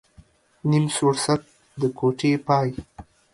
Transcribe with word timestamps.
نيم 0.69 0.85
سوړسک، 0.95 1.41
د 1.81 1.83
کوټې 1.97 2.31
پاى. 2.47 2.69